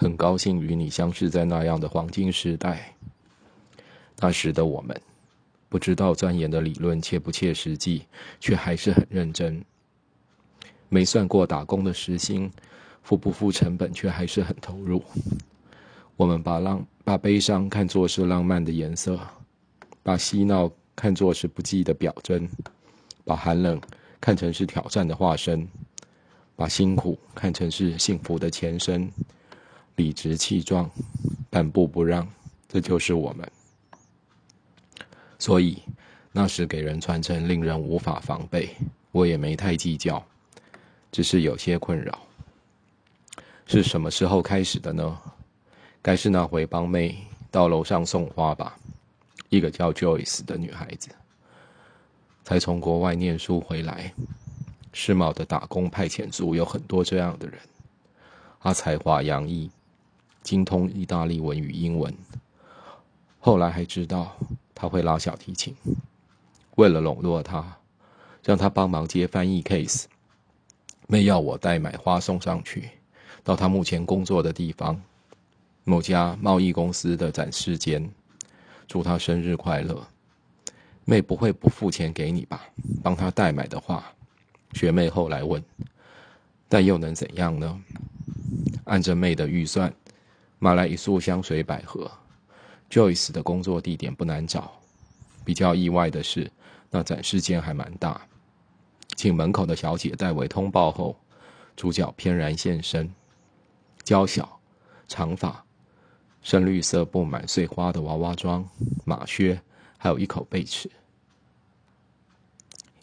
[0.00, 2.96] 很高兴与你相识在那样的黄金时代。
[4.18, 4.98] 那时的我们，
[5.68, 8.06] 不知道钻研的理论切不切实际，
[8.40, 9.62] 却还是很认真。
[10.88, 12.50] 没算过打工的时薪，
[13.02, 15.04] 付不付成本，却还是很投入。
[16.16, 19.20] 我们把浪把悲伤看作是浪漫的颜色，
[20.02, 22.48] 把嬉闹看作是不羁的表征，
[23.22, 23.78] 把寒冷
[24.18, 25.68] 看成是挑战的化身，
[26.56, 29.12] 把辛苦看成是幸福的前身，
[29.96, 30.90] 理直气壮，
[31.50, 32.26] 半步不让，
[32.68, 33.50] 这就是我们。
[35.38, 35.82] 所以
[36.32, 38.70] 那时给人传承令人无法防备，
[39.12, 40.24] 我也没太计较。
[41.12, 42.20] 只是有些困扰，
[43.66, 45.18] 是什么时候开始的呢？
[46.00, 48.78] 该是那回帮妹到楼上送花吧。
[49.48, 51.10] 一个叫 Joyce 的女孩子，
[52.44, 54.14] 才从国外念书回来，
[54.92, 57.58] 世贸的打工派遣组有很多这样的人。
[58.60, 59.68] 她才华洋溢，
[60.50, 62.12] 精通意大利文与英文。
[63.38, 64.36] 后来还知道
[64.74, 65.72] 他会拉小提琴。
[66.74, 67.76] 为了笼络他，
[68.42, 70.06] 让他帮忙接翻译 case。
[71.06, 72.90] 妹要我代买花送上去，
[73.44, 75.00] 到他目前工作的地方，
[75.84, 78.10] 某家贸易公司的展示间，
[78.88, 80.04] 祝他生日快乐。
[81.04, 82.66] 妹不会不付钱给你吧？
[83.04, 84.04] 帮他代买的话，
[84.72, 85.62] 学妹后来问，
[86.68, 87.80] 但又能怎样呢？
[88.86, 89.92] 按着妹的预算，
[90.60, 92.08] 买来一束香水百合。
[92.90, 94.72] Joyce 的工作地点不难找，
[95.44, 96.50] 比较意外的是，
[96.90, 98.20] 那展示间还蛮大。
[99.16, 101.16] 请门口的小姐代为通报后，
[101.74, 103.10] 主角翩然现身，
[104.02, 104.60] 娇小，
[105.08, 105.64] 长发，
[106.42, 108.68] 深绿色布满碎花的娃娃装，
[109.04, 109.60] 马靴，
[109.96, 110.90] 还有一口贝齿。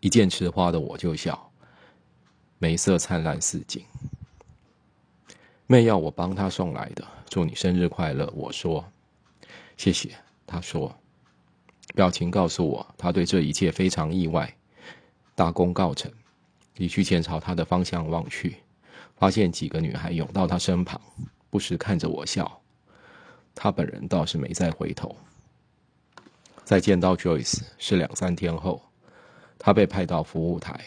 [0.00, 1.50] 一见吃花的我就笑，
[2.58, 3.82] 眉色灿烂似锦。
[5.68, 8.32] 妹要我帮她送来的，祝你生日快乐。
[8.36, 8.84] 我说，
[9.76, 10.10] 谢谢。
[10.46, 10.96] 她说，
[11.94, 14.54] 表情告诉我，她对这一切非常意外。
[15.34, 16.10] 大功告成，
[16.76, 18.56] 李旭前朝他的方向望去，
[19.16, 21.00] 发现几个女孩涌到他身旁，
[21.50, 22.60] 不时看着我笑。
[23.54, 25.16] 他本人倒是没再回头。
[26.64, 28.82] 再见到 Joyce 是两三天后，
[29.58, 30.80] 他被派到服务台，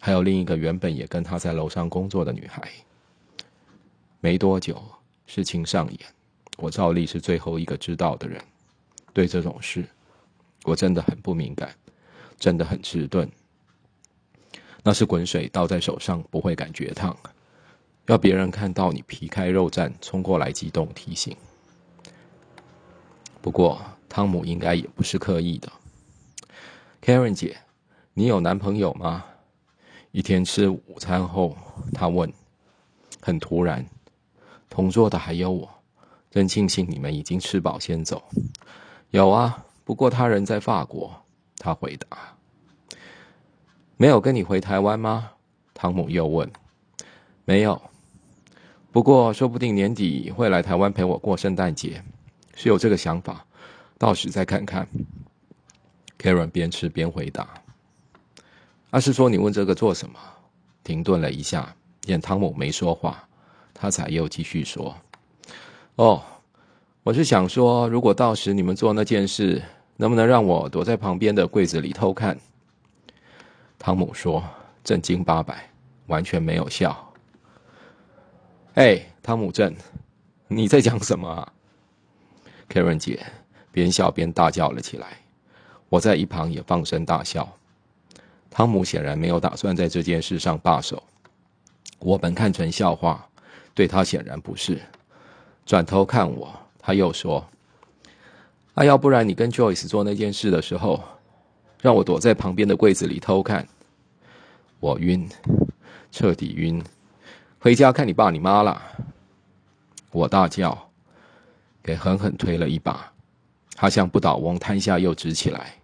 [0.00, 2.68] 还有另一个原本也跟他在楼上工作的女孩。
[4.20, 4.82] 没多久，
[5.26, 6.00] 事情上演，
[6.56, 8.42] 我照例是最后一个知道的人。
[9.12, 9.84] 对这种事，
[10.64, 11.74] 我真的很不敏感，
[12.38, 13.30] 真的很迟钝。
[14.82, 17.16] 那是滚水倒在手上不会感觉烫，
[18.06, 21.36] 要别人看到你皮开肉绽冲过来激动提醒。
[23.40, 25.70] 不过汤姆应该也不是刻意的。
[27.00, 27.56] Karen 姐，
[28.14, 29.24] 你有男朋友吗？
[30.10, 31.56] 一天吃午餐后，
[31.92, 32.32] 他问，
[33.20, 33.86] 很突然。
[34.68, 35.68] 同桌的还有我，
[36.30, 38.22] 真庆幸你们已经吃饱先走。
[39.10, 41.12] 有啊，不过他人在法国。
[41.60, 42.36] 他回答。
[43.96, 45.32] 没有跟你回台湾吗？
[45.74, 46.48] 汤姆又问。
[47.44, 47.82] 没有，
[48.92, 52.00] 不过说不定年底会来台湾陪我过圣诞节，
[52.54, 53.44] 是有这个想法，
[53.98, 54.86] 到时再看看。
[56.16, 57.48] Karen 边吃边回答。
[58.90, 60.18] 阿是说你问这个做什么？
[60.84, 63.27] 停顿了一下，见汤姆没说话，
[63.80, 64.92] 他才又继续说
[65.94, 66.20] ：“哦，
[67.04, 69.62] 我是想说，如果到时你们做那件事，
[69.96, 72.36] 能不能让我躲在旁边的柜子里偷看？”
[73.78, 74.42] 汤姆说
[74.82, 75.70] ：“正经八百，
[76.08, 77.14] 完全没有笑。”
[78.74, 79.76] 哎，汤姆镇，
[80.48, 81.52] 你在讲什么
[82.68, 83.24] ？Karen 姐
[83.70, 85.06] 边笑边大叫了起来。
[85.88, 87.48] 我在一旁也放声大笑。
[88.50, 91.00] 汤姆显然没有打算在这件事上罢手。
[92.00, 93.27] 我本看成笑话，
[93.78, 94.76] 对他显然不是。
[95.64, 97.46] 转头看我，他又说
[98.74, 101.00] ：“那要不然你跟 Joyce 做那件事的时候？”
[101.80, 103.64] 让我躲在旁边的柜子里偷看，
[104.80, 105.28] 我晕，
[106.10, 106.82] 彻底晕，
[107.60, 108.82] 回家看你爸你妈了。
[110.10, 110.90] 我大叫，
[111.80, 113.12] 给狠狠推了一把，
[113.76, 115.74] 他像不倒翁瘫下又直起来，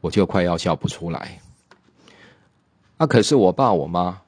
[0.00, 1.40] 我就快要笑不出来。
[2.96, 4.22] 那可是我爸我妈，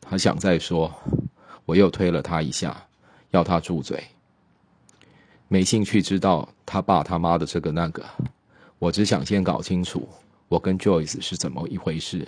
[0.00, 0.92] 他想再说，
[1.64, 2.86] 我又推了他一下，
[3.30, 4.04] 要他住嘴，
[5.48, 8.04] 没兴趣知道他爸他妈的这个那个。
[8.78, 10.08] 我只想先搞清楚
[10.48, 12.26] 我跟 Joyce 是怎么一回事。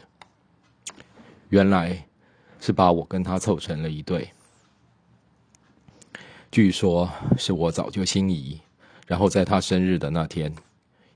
[1.49, 2.07] 原来
[2.61, 4.31] 是把我跟他凑成了一对。
[6.51, 8.61] 据说是我早就心仪，
[9.07, 10.55] 然后在他生日的那天，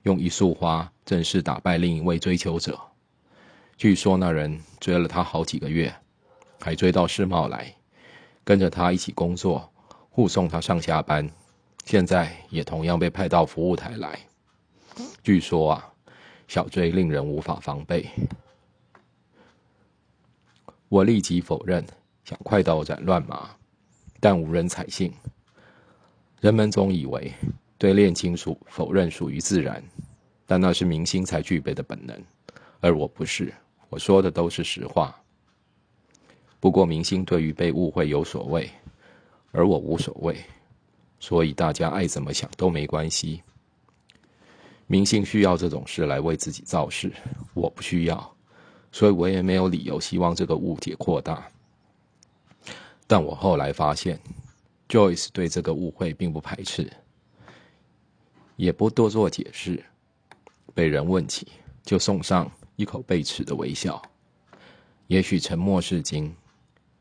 [0.02, 2.78] 用一束花正式打败另一位追求者。
[3.76, 5.94] 据说那人追了他好几个月，
[6.60, 7.72] 还追到世贸来，
[8.48, 9.70] 跟着他一起工作，
[10.08, 11.28] 护送他上下班，
[11.84, 14.18] 现在也同样被派到服务台来。
[15.22, 15.92] 据说啊，
[16.46, 18.08] 小 J 令人无法防备。
[20.88, 21.84] 我立即否认，
[22.24, 23.50] 想快刀斩乱麻，
[24.18, 25.12] 但无人采信。
[26.40, 27.30] 人们总以为
[27.76, 29.84] 对炼金术否认属于自然，
[30.46, 32.18] 但那是明星才具备的本能，
[32.80, 33.52] 而我不是。
[33.90, 35.14] 我说的都是实话。
[36.60, 38.70] 不过明星对于被误会有所谓。
[39.50, 40.37] 而我无所谓，
[41.19, 43.43] 所以大家爱怎么想都没关系。
[44.87, 47.10] 明星需要这种事来为自己造势，
[47.55, 48.37] 我不需要，
[48.93, 51.46] 所以我也没有理由希望这个误解扩大。
[53.06, 54.20] 但我后来发现
[54.88, 56.90] ，Joyce 对这个误会并不排斥，
[58.56, 59.82] 也不多做解释。
[60.75, 61.49] 被人问起，
[61.82, 64.00] 就送上一口被齿的微笑。
[65.06, 66.34] 也许沉默是金，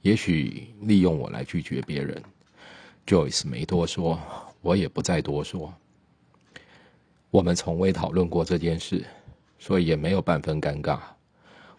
[0.07, 2.23] 也许利用我来拒绝别人。
[3.05, 4.17] Joyce 没多说，
[4.61, 5.73] 我也不再多说。
[7.29, 9.03] 我们从未讨论过这件事，
[9.59, 10.97] 所以也没有半分尴尬。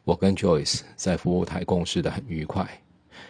[0.05, 2.69] 我跟 Joyce 在服务台共事的很愉快，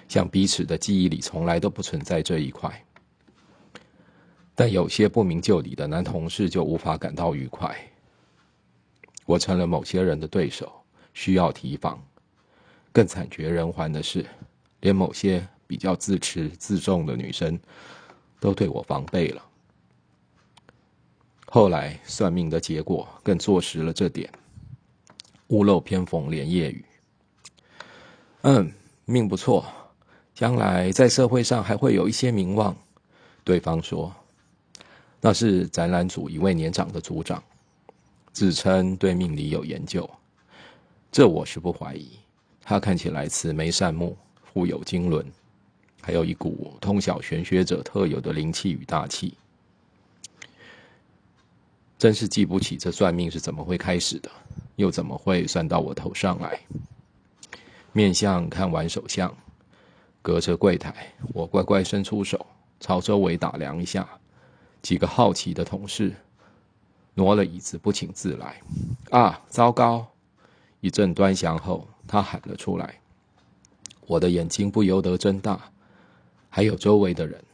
[0.09, 2.85] 像彼此的记忆里从来都不存在这一块。
[4.57, 7.73] 但有些不明就里的男同事就无法感到愉快。
[9.27, 10.73] 我成了某些人的对手，
[11.15, 12.03] 需要提防。
[12.91, 14.27] 更惨绝人寰的是，
[14.81, 15.47] 连某些。
[15.69, 17.61] 比较自持自重的女生，
[18.41, 19.43] 都对我防备了。
[21.45, 24.33] 后来算命的结果更坐实了这点。
[25.49, 26.83] 屋漏偏逢连夜雨。
[28.45, 28.73] 嗯，
[29.05, 29.63] 命不错，
[30.35, 32.75] 将来在社会上还会有一些名望。
[33.45, 34.11] 对方说，
[35.21, 37.45] 那是展览组一位年长的组长，
[38.33, 40.09] 自称对命理有研究。
[41.13, 42.13] 这我是不怀疑。
[42.63, 44.17] 他看起来慈眉善目，
[44.53, 45.25] 富有经纶。
[46.01, 49.35] 还有一股通晓玄学者特有的灵气与大气，
[51.99, 54.31] 真是记不起这算命是怎么会开始的，
[54.77, 56.61] 又怎么会算到我头上来？
[57.93, 59.37] 面相看完手相，
[60.23, 62.47] 隔着柜台，我乖乖伸出手，
[62.81, 64.09] 朝周围打量一下，
[64.81, 66.15] 几个好奇的同事
[67.15, 68.63] 挪了椅子，不请自来。
[69.11, 70.07] 啊，糟糕！
[70.81, 73.01] 一阵端详后，他喊了出来，
[74.09, 75.71] 我的眼睛不由得睁大。
[76.49, 77.45] 还有周围的人，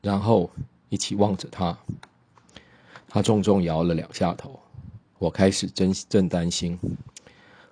[0.00, 0.48] 然后
[0.88, 1.76] 一起望着他。
[3.08, 4.58] 他重重摇了两下头。
[5.18, 6.78] 我开始真正担心，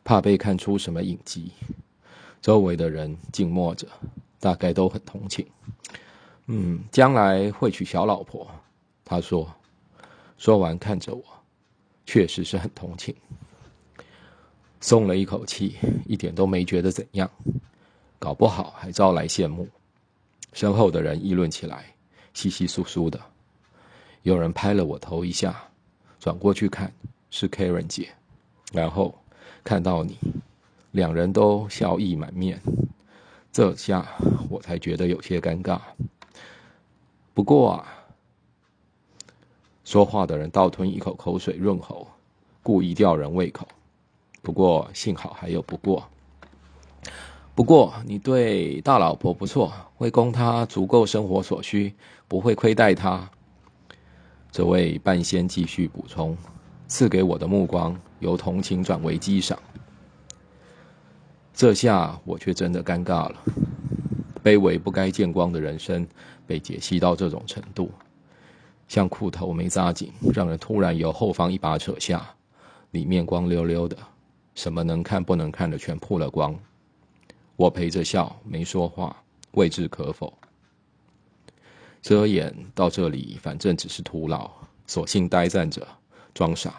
[0.03, 1.53] 怕被看出什么隐疾。
[2.43, 3.87] 周围的人静默着，
[4.41, 5.47] 大概都很同情。
[6.47, 8.47] 嗯，将来会娶小老婆。
[9.05, 9.49] 他说，
[10.37, 11.23] 说完看着我，
[12.05, 13.15] 确实是很同情。
[14.81, 17.31] 松了一口气，一点都没觉得怎样。
[18.25, 19.69] 搞不好还招来羡慕。
[20.55, 21.95] 身后的人议论起来，
[22.33, 23.21] 稀稀疏疏的。
[24.23, 25.63] 有人拍了我头一下，
[26.19, 26.91] 转过去看，
[27.29, 28.09] 是 Karen 姐。
[28.73, 29.15] 然后
[29.63, 30.17] 看到你，
[30.93, 32.59] 两人都笑意满面。
[33.53, 34.09] 这下
[34.49, 35.79] 我才觉得有些尴尬。
[37.35, 37.87] 不过啊，
[39.85, 42.09] 说话的人倒吞一口口水润喉，
[42.63, 43.69] 故意吊人胃口。
[44.41, 46.09] 不过幸好还有不过。
[47.55, 51.95] 不过，你对大老婆不错，会供她足够生活所需，
[52.27, 53.31] 不会亏待她。
[54.51, 56.37] 这位半仙继续补充，
[56.89, 59.57] 赐给我的目光由同情转为激赏。
[61.53, 63.37] 这下我却真的尴尬了，
[64.43, 66.05] 卑微不该见光的人生
[66.49, 67.89] 被解析到这种程度，
[68.89, 72.29] 像裤头没扎紧，让人突然由后方一把扯下，
[72.91, 73.97] 里面光溜溜的，
[74.57, 76.53] 什么能看不能看的全曝了光。
[77.57, 80.33] 我陪着笑，没说话，未置可否。
[82.03, 84.51] 遮掩到这里，反正只是徒劳，
[84.87, 85.87] 索性呆站着，
[86.35, 86.75] 装傻。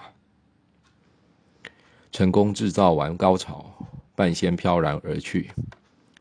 [2.12, 3.74] 成功制造完高潮，
[4.16, 5.50] 半仙飘然而去，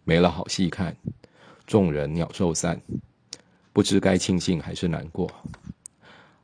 [0.05, 0.97] 没了好戏看。
[1.67, 2.81] 众人鸟兽散，
[3.73, 5.29] 不知该庆幸还是难过。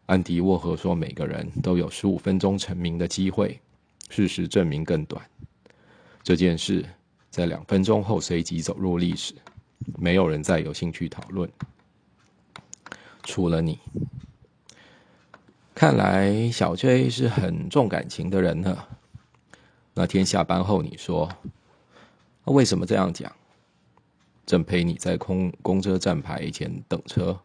[0.07, 3.61] 安迪沃荷说：“每个人都有十五分钟成名的机会，
[4.09, 5.25] 事实证明更短。”
[6.25, 6.85] 这件事。
[7.31, 9.33] 在两分钟后，随即走入历史，
[9.97, 11.49] 没有人再有兴趣讨论，
[13.23, 13.79] 除了你。
[15.73, 18.85] 看来小 J 是很重感情的人呢。
[19.95, 21.31] 那天下班后，你说，
[22.45, 23.33] 为什么这样讲？
[24.45, 27.39] 正陪你在空公车站牌前等车，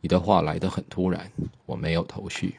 [0.00, 1.30] 你的话来得很突然，
[1.66, 2.54] 我没有头绪。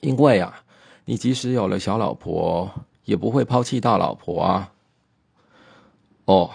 [0.00, 0.64] 因为啊，
[1.04, 2.72] 你即使有了小老婆。
[3.08, 4.72] 也不会抛弃大老婆啊！
[6.26, 6.50] 哦，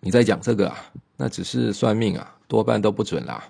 [0.00, 0.76] 你在讲这个啊？
[1.18, 3.44] 那只是算命啊，多半都不准啦。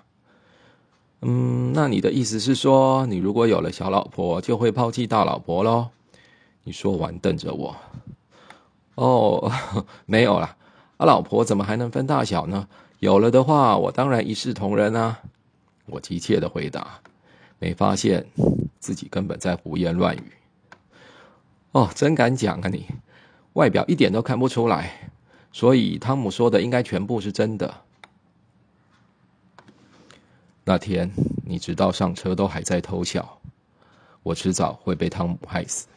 [1.21, 5.87] 嗯，那你的意思是说，你如果有了小老婆，就会抛弃大老婆喽？
[6.65, 7.73] 你说完，瞪着我。
[8.95, 9.49] 哦，
[10.05, 10.57] 没有啦，
[10.97, 12.67] 啊，老婆怎么还能分大小呢？
[12.99, 15.17] 有了的话，我当然一视同仁啊。
[15.85, 16.99] 我急切的回答，
[17.57, 18.25] 没发现
[18.79, 20.31] 自己根本在胡言乱语。
[21.73, 22.85] 哦，真敢讲啊你，
[23.53, 25.09] 外表一点都看不出来，
[25.51, 27.81] 所以汤姆说的应该全部是真的。
[30.63, 31.11] 那天，
[31.43, 33.39] 你直到上车都还在偷笑，
[34.21, 35.87] 我迟早会被汤姆害死。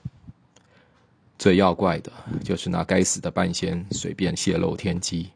[1.39, 2.11] 最要怪的
[2.43, 5.29] 就是那该死的半仙随便泄露天机，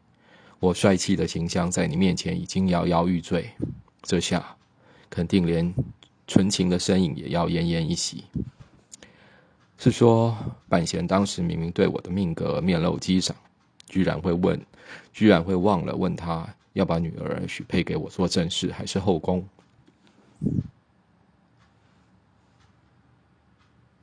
[0.59, 3.51] 我帅气的形象在你面前已经摇摇欲坠，
[4.01, 4.57] 这下
[5.07, 5.71] 肯定连
[6.25, 8.23] 纯情的身影也要奄奄一息。
[9.83, 10.37] 是说，
[10.69, 13.35] 板贤当时明明对我的命格面露讥赏，
[13.87, 14.63] 居然会问，
[15.11, 16.47] 居然会忘了问他。
[16.73, 19.43] 要把女儿许配给我做正室，还是后宫？